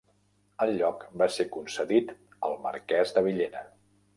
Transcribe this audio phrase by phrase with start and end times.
[0.65, 2.11] El lloc va ser concedit
[2.49, 3.63] al Marquès de Villena.